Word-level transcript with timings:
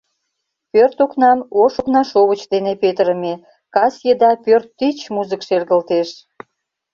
Пӧрт 0.71 0.97
окнам 1.05 1.39
ош 1.61 1.73
окнашовыч 1.81 2.41
дене 2.53 2.73
петырыме, 2.81 3.33
кас 3.75 3.93
еда 4.11 4.31
пӧрт 4.45 4.69
тич 4.77 4.97
музык 5.15 5.41
шергылтеш. 5.47 6.09